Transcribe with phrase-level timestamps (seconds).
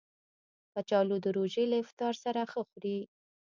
[0.73, 2.99] کچالو د روژې له افطار سره ښه خوري